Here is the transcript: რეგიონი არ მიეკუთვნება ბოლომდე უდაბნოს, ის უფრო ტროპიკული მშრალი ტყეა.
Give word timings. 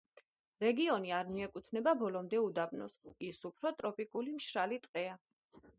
რეგიონი 0.63 1.13
არ 1.17 1.29
მიეკუთვნება 1.35 1.93
ბოლომდე 2.01 2.41
უდაბნოს, 2.47 2.99
ის 3.31 3.43
უფრო 3.53 3.75
ტროპიკული 3.83 4.35
მშრალი 4.41 4.85
ტყეა. 4.89 5.19